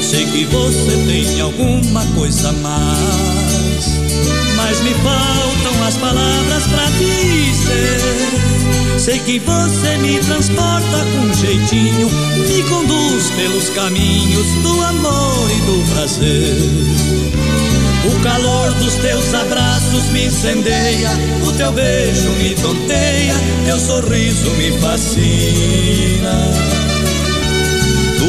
[0.00, 4.01] Sei que você tem alguma coisa a mais,
[4.64, 8.00] mas me faltam as palavras pra dizer.
[8.98, 12.08] Sei que você me transporta com jeitinho,
[12.48, 16.56] me conduz pelos caminhos do amor e do prazer.
[18.04, 21.10] O calor dos teus abraços me incendeia,
[21.46, 23.34] o teu beijo me tonteia,
[23.64, 26.81] teu sorriso me fascina.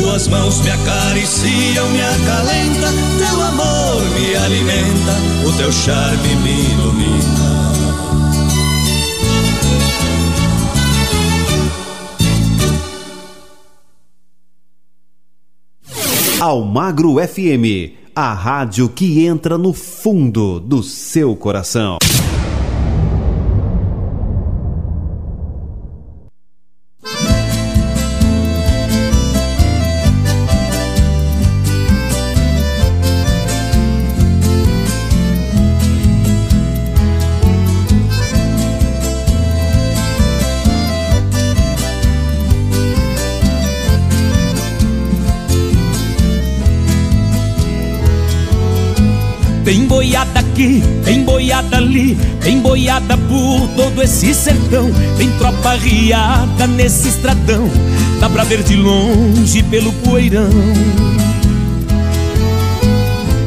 [0.02, 2.88] Tuas mãos me acariciam, me acalenta,
[3.20, 5.14] teu amor me alimenta,
[5.48, 7.53] o teu charme me ilumina.
[16.41, 21.99] Almagro FM, a rádio que entra no fundo do seu coração.
[50.04, 54.92] Boiada aqui, tem boiada ali, tem boiada por todo esse sertão.
[55.18, 57.70] Tem tropa riada nesse estradão,
[58.20, 60.50] dá pra ver de longe pelo poeirão.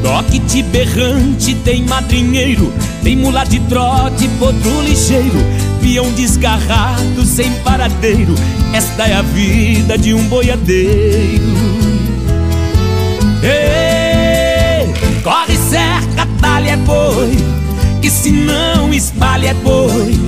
[0.01, 2.73] Toque berrante, tem madrinheiro,
[3.03, 5.37] tem mula de trote, potro ligeiro,
[5.79, 8.33] peão desgarrado sem paradeiro.
[8.73, 11.86] Esta é a vida de um boiadeiro.
[16.67, 17.37] Cerca, talha é boi,
[18.01, 20.19] que se não espalha é boi.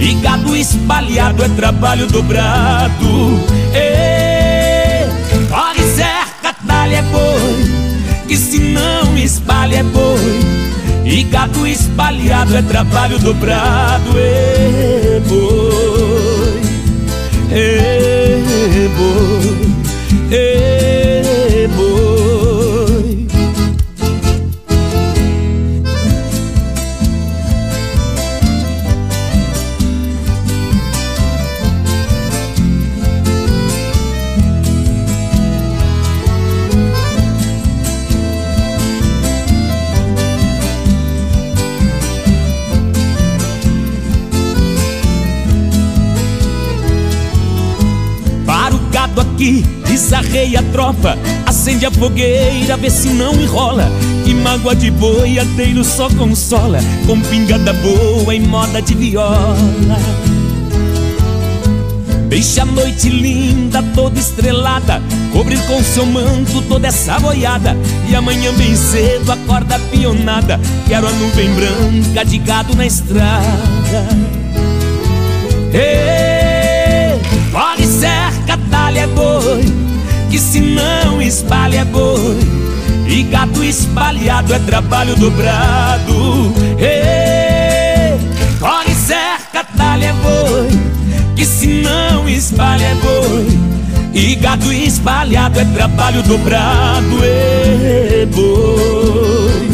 [0.00, 3.40] E gado espalhado é trabalho dobrado.
[3.74, 5.06] Ei,
[5.48, 10.40] corre cerca, talha é boi, que se não espalha é boi.
[11.04, 14.18] E gado espalhado é trabalho dobrado.
[14.18, 16.60] Ei, boi,
[17.50, 17.87] ei,
[50.38, 53.90] desarreia a tropa Acende a fogueira, vê se não enrola.
[54.24, 59.56] Que mágoa de boiadeiro só consola Com pingada boa em moda de viola.
[62.28, 65.00] Deixa a noite linda, toda estrelada
[65.32, 67.76] Cobrir com seu manto toda essa boiada.
[68.08, 73.46] E amanhã bem cedo acorda a pionada Quero a nuvem branca de gado na estrada.
[75.72, 77.20] Ei,
[77.52, 79.77] corre cerca, talha boi
[80.30, 82.38] Que se não espalha é boi
[83.06, 86.52] E gato espalhado é trabalho dobrado.
[88.60, 90.68] Corre cerca, talha é boi
[91.34, 93.58] Que se não espalha é boi
[94.12, 97.24] E gato espalhado é trabalho dobrado.
[97.24, 99.68] Ei, boi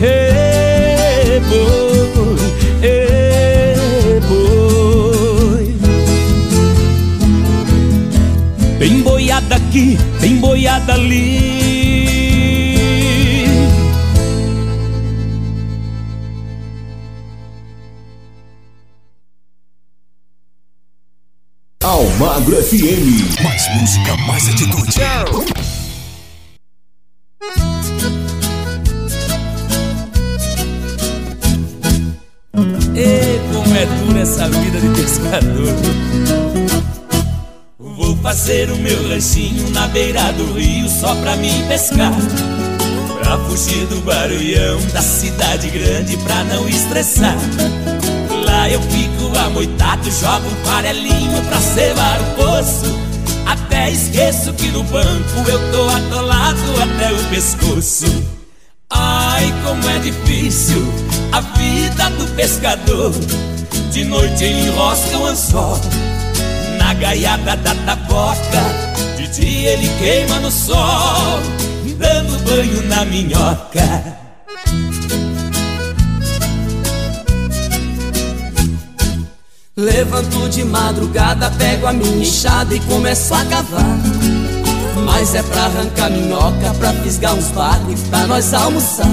[0.00, 1.81] Ei, boi
[9.72, 11.62] aqui, tem boiada ali
[21.82, 23.42] Almagro FM.
[23.42, 25.61] Mais música, mais atitude.
[38.42, 42.12] Fazer o meu ranchinho na beira do rio só pra mim pescar.
[43.20, 47.36] Pra fugir do barulhão da cidade grande pra não estressar.
[48.44, 52.98] Lá eu fico amoitado, jogo um farelinho pra cevar o poço.
[53.46, 58.06] Até esqueço que no banco eu tô atolado até o pescoço.
[58.90, 60.82] Ai, como é difícil
[61.30, 63.12] a vida do pescador.
[63.92, 65.78] De noite enrosca o anzol
[66.92, 68.62] na gaiada da taboca.
[69.16, 71.40] De dia ele queima no sol,
[71.98, 74.18] dando banho na minhoca.
[79.74, 83.98] Levanto de madrugada, pego a minha enxada e começo a cavar.
[85.06, 89.06] Mas é pra arrancar minhoca, pra fisgar uns bagres, pra nós almoçar.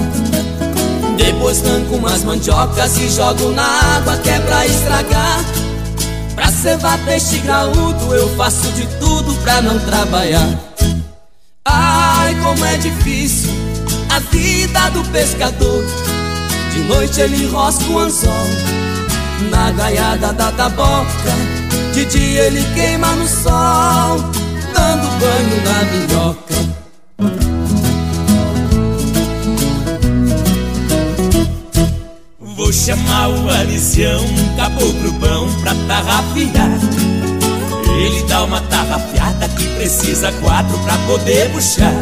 [1.15, 3.63] Depois arranco umas mandiocas e jogo na
[3.95, 5.68] água que é pra estragar.
[6.39, 10.47] Pra cevar peixe graúdo, eu faço de tudo pra não trabalhar.
[11.65, 13.49] Ai, como é difícil
[14.09, 15.83] a vida do pescador.
[16.71, 18.47] De noite ele enrosca o anzol
[19.51, 21.35] na gaiada da taboca.
[21.93, 24.19] De dia ele queima no sol,
[24.73, 27.48] dando banho na minhoca.
[32.79, 36.79] Vou chamar o Alicião, um caboclo bom pra tarrafiar.
[37.93, 41.93] Ele dá uma tarrafiada que precisa quatro pra poder puxar.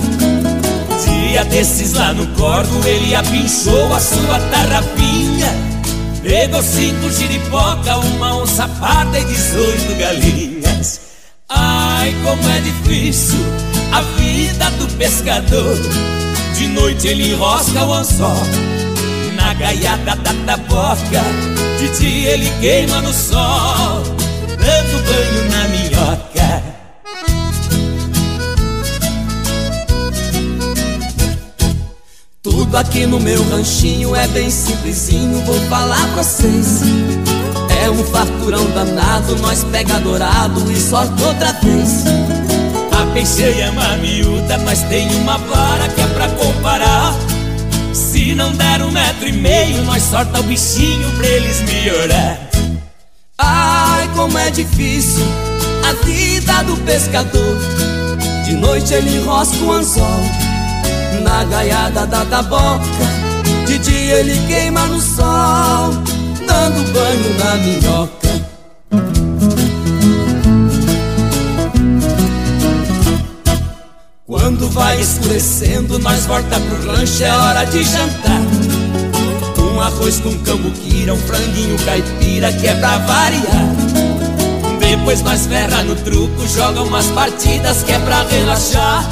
[1.03, 5.51] Dia desses lá no corvo, ele apinchou a sua tarrafinha.
[6.21, 11.01] Pegou cinco giripoca, uma onça parda e dezoito galinhas.
[11.49, 13.43] Ai, como é difícil
[13.91, 15.75] a vida do pescador.
[16.55, 18.76] De noite ele enrosca o anzol
[19.57, 21.23] gaiada da taboca.
[21.77, 24.03] De dia ele queima no sol,
[24.57, 26.63] dando banho na minhoca.
[32.41, 36.81] Tudo aqui no meu ranchinho é bem simplesinho, vou falar pra vocês.
[37.83, 42.03] É um farturão danado, nós pega dourado e sorte outra vez.
[42.91, 47.06] A peixeira é uma miúda, mas tem uma vara que é pra comparar.
[48.27, 52.37] Se não der um metro e meio, nós sorta o bichinho pra eles melhorar.
[53.37, 55.25] Ai, como é difícil
[55.87, 57.57] a vida do pescador.
[58.43, 60.19] De noite ele enrosca o anzol
[61.23, 62.83] na gaiada da taboca.
[63.65, 65.93] De dia ele queima no sol,
[66.45, 68.26] dando banho na minhoca.
[74.67, 78.41] Quando vai escurecendo, nós volta pro rancho, é hora de jantar.
[79.59, 83.75] Um arroz com cambuquira, um franguinho caipira que é pra variar.
[84.79, 89.09] Depois nós ferra no truco, joga umas partidas que é pra relaxar.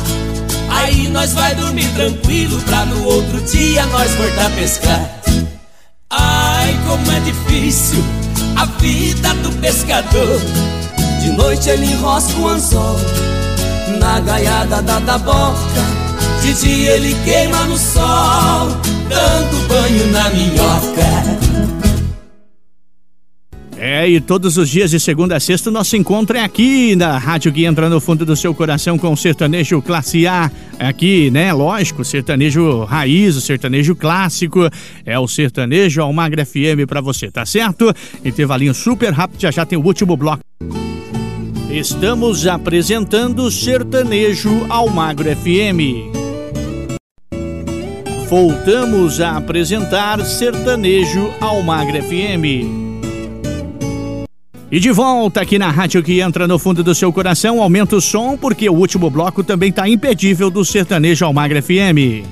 [0.70, 5.10] Aí nós vai dormir tranquilo pra no outro dia nós voltar a pescar.
[6.10, 8.04] Ai, como é difícil
[8.58, 10.42] a vida do pescador.
[11.22, 13.00] De noite ele enrosca o anzol
[14.00, 16.06] na gaiada da taboca.
[16.42, 18.68] De dia ele queima no sol,
[19.10, 21.66] dando banho na minhoca.
[23.78, 27.52] É, e todos os dias de segunda a sexta nosso encontro é aqui na rádio
[27.52, 30.50] que entra no fundo do seu coração com o sertanejo classe A.
[30.80, 31.52] Aqui, né?
[31.52, 34.70] Lógico, sertanejo raiz, o sertanejo clássico.
[35.06, 37.94] É o sertanejo Almagra FM pra você, tá certo?
[38.24, 40.42] Intervalinho super rápido, já já tem o último bloco.
[41.76, 46.10] Estamos apresentando Sertanejo Almagro FM.
[48.30, 52.46] Voltamos a apresentar Sertanejo Almagro FM.
[54.72, 58.02] E de volta aqui na rádio que entra no fundo do seu coração, aumenta o
[58.02, 62.24] som porque o último bloco também tá impedível do Sertanejo Almagro FM.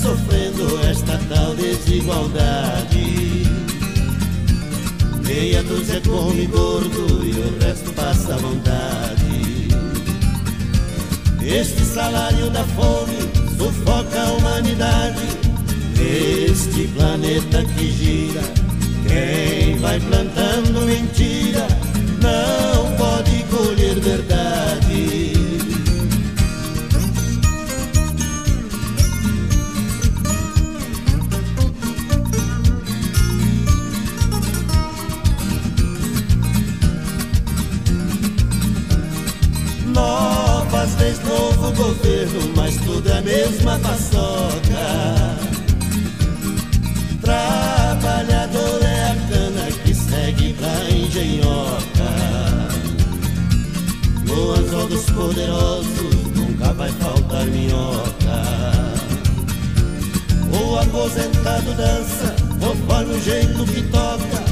[0.00, 3.44] Sofrendo esta tal desigualdade.
[5.26, 9.68] Meia dúzia come gordo e o resto passa vontade.
[11.42, 13.18] Este salário da fome
[13.58, 15.20] sufoca a humanidade.
[16.00, 18.42] Este planeta que gira,
[19.06, 21.66] quem vai plantando mentira
[22.22, 25.19] não pode colher verdade.
[41.80, 44.86] Governo, mas tudo é a mesma paçoca.
[47.22, 52.10] Trabalhador é a cana que segue pra engenhoca.
[54.26, 58.42] No anzol dos poderosos nunca vai faltar minhoca.
[60.52, 64.50] O aposentado dança conforme o jeito que toca.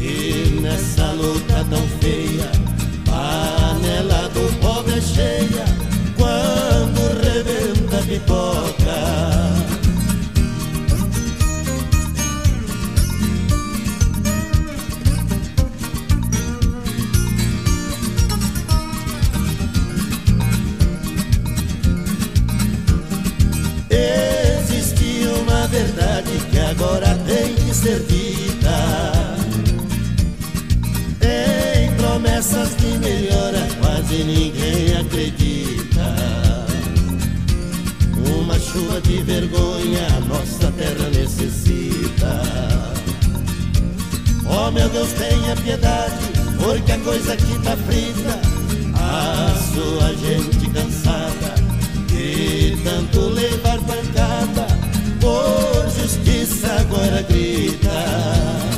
[0.00, 2.50] E nessa luta tão feia,
[3.06, 5.63] panela do pobre é cheia
[8.06, 8.74] pipoca.
[23.90, 29.34] Existia uma verdade que agora tem que ser dita.
[31.18, 36.43] Tem promessas que melhora quase ninguém acredita.
[38.74, 42.42] Chuva de vergonha nossa terra necessita.
[44.44, 46.16] Oh meu Deus, tenha piedade,
[46.58, 48.40] porque a coisa aqui tá frita.
[48.96, 51.54] A sua gente cansada
[52.08, 54.66] de tanto levar pancada,
[55.20, 58.73] por justiça agora grita.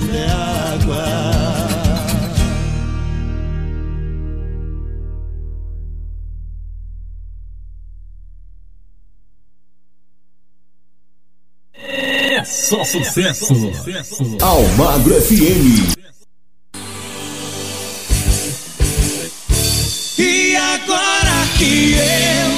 [0.00, 1.04] 60% é água.
[11.74, 13.54] É só sucesso.
[14.40, 16.00] Almagro FM.
[20.18, 22.49] E agora que eu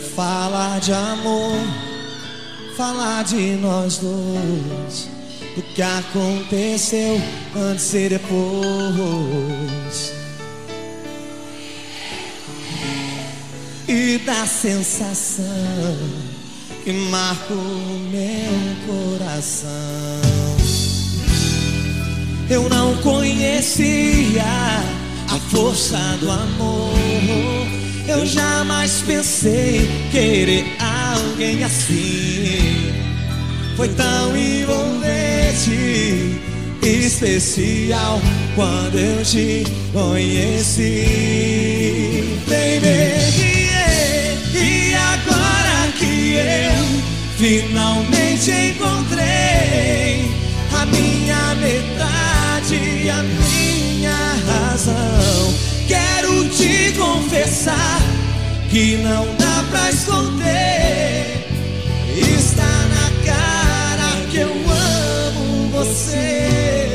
[0.00, 1.58] falar de amor,
[2.76, 5.08] falar de nós dois,
[5.54, 7.20] do que aconteceu
[7.56, 8.30] antes e depois.
[13.88, 15.44] E da sensação
[16.84, 19.68] que marcou meu coração.
[22.48, 24.42] Eu não conhecia
[25.28, 27.89] a força do amor.
[28.10, 32.92] Eu jamais pensei querer alguém assim.
[33.76, 35.70] Foi tão envolvente,
[36.82, 38.20] especial
[38.56, 41.06] quando eu te conheci.
[42.48, 43.20] Baby,
[44.58, 46.84] e agora que eu
[47.38, 50.28] finalmente encontrei
[50.74, 54.16] a minha metade, a minha
[54.48, 55.69] razão.
[55.90, 58.00] Quero te confessar
[58.70, 61.26] que não dá pra esconder.
[62.16, 66.89] Está na cara que eu amo você.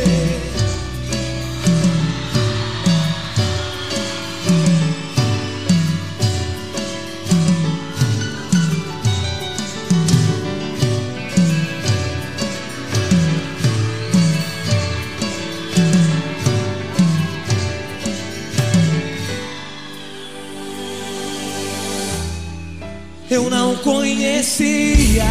[23.36, 25.26] Eu não conhecia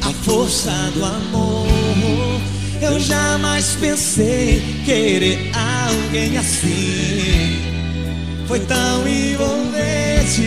[0.00, 1.66] a força do amor.
[2.80, 7.60] Eu jamais pensei querer alguém assim.
[8.46, 10.40] Foi tão envolvente,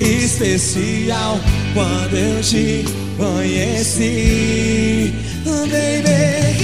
[0.00, 1.38] especial
[1.74, 2.82] quando eu te
[3.18, 5.12] conheci.
[5.44, 6.08] Baby,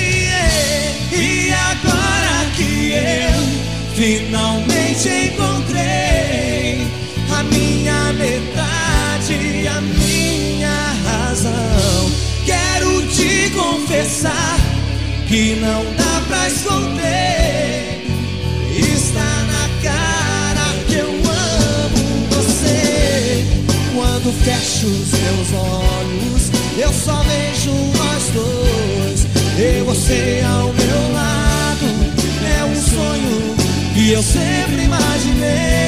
[0.09, 0.49] yeah.
[1.13, 3.43] e agora que eu
[3.95, 6.87] finalmente encontrei
[7.31, 8.72] a minha metade,
[9.67, 12.11] a minha razão.
[12.45, 14.59] Quero te confessar
[15.29, 18.03] que não dá pra esconder.
[18.77, 23.45] Está na cara que eu amo você.
[23.95, 29.27] Quando fecho os meus olhos, eu só vejo nós dois.
[29.59, 31.87] E você ao meu lado
[32.59, 33.57] é um sonho
[33.95, 35.82] que eu sempre imaginei.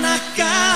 [0.00, 0.75] Na cara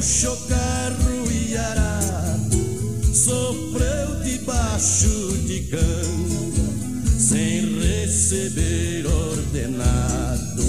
[0.00, 2.56] o carro e arado.
[3.12, 10.62] Sofreu debaixo de canga sem receber ordenado.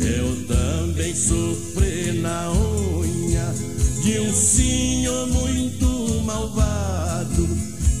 [0.00, 3.54] Eu também sofri na unha
[4.02, 7.48] de um senhor muito malvado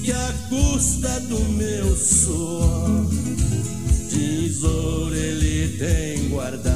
[0.02, 3.06] que a custa do meu suor
[4.10, 6.75] tesouro ele tem guardado.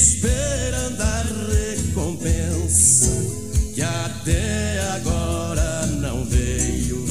[0.00, 3.10] Esperando a recompensa
[3.74, 7.04] que até agora não veio.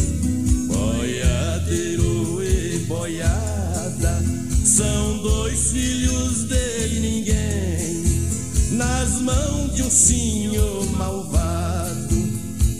[0.67, 4.23] Boiadeiro e boiada
[4.65, 8.03] são dois filhos de ninguém
[8.71, 12.15] nas mãos de um senhor malvado.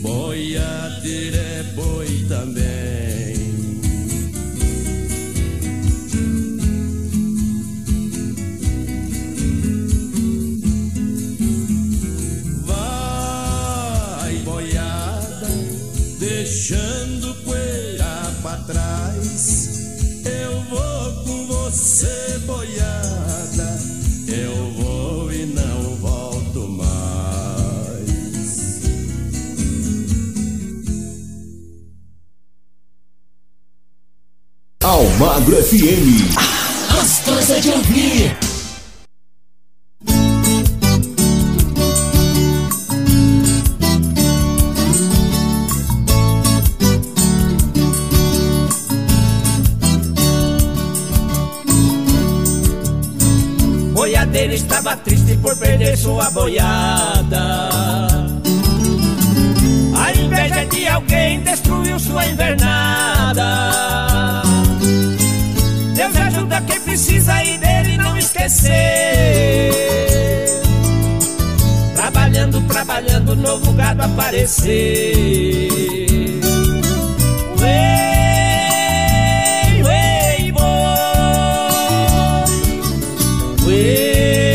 [0.02, 2.79] Boiadeiro é boi também.
[35.20, 36.30] Almagro FM.
[36.90, 38.49] Gostosa de ouvir.
[74.40, 75.12] Aparecer.
[79.82, 80.62] Uei, boi.
[83.66, 84.46] Uei,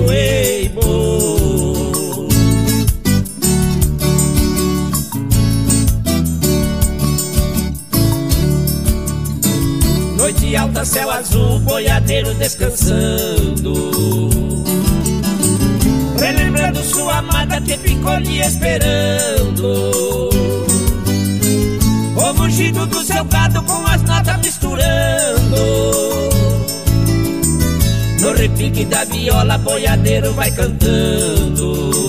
[0.00, 2.28] uei, boi.
[10.16, 13.74] Noite alta, céu azul, boiadeiro descansando.
[16.24, 20.30] Relembrando sua amada que ficou lhe esperando.
[22.16, 25.56] O mugido do seu gado com as notas misturando.
[28.22, 32.03] No repique da viola, boiadeiro vai cantando.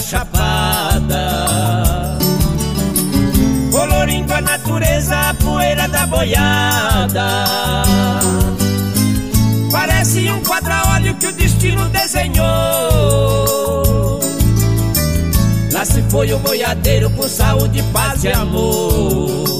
[0.00, 1.20] Da chapada.
[3.70, 7.44] Colorindo a natureza, a poeira da boiada.
[9.70, 12.40] Parece um quadra-óleo que o destino desenhou.
[15.72, 19.59] Lá se foi o boiadeiro com saúde, paz e amor